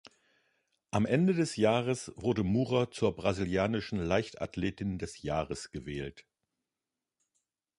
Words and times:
Am 0.89 1.05
Ende 1.05 1.35
des 1.35 1.57
Jahres 1.57 2.11
wurde 2.15 2.43
Murer 2.43 2.89
zur 2.89 3.15
brasilianischen 3.15 3.99
Leichtathletin 3.99 4.97
des 4.97 5.21
Jahres 5.21 5.69
gewählt. 5.69 6.25